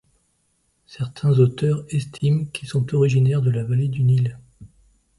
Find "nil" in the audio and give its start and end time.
4.03-4.35